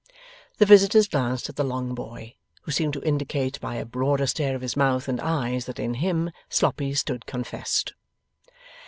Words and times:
The 0.57 0.65
visitors 0.65 1.07
glanced 1.07 1.47
at 1.47 1.57
the 1.57 1.63
long 1.63 1.93
boy, 1.93 2.33
who 2.63 2.71
seemed 2.71 2.93
to 2.93 3.03
indicate 3.03 3.59
by 3.61 3.75
a 3.75 3.85
broader 3.85 4.25
stare 4.25 4.55
of 4.55 4.63
his 4.63 4.75
mouth 4.75 5.07
and 5.07 5.21
eyes 5.21 5.65
that 5.65 5.77
in 5.77 5.93
him 5.93 6.31
Sloppy 6.49 6.95
stood 6.95 7.27
confessed. 7.27 7.93